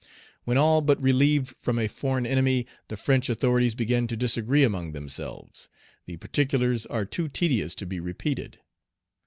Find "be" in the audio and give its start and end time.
7.85-7.99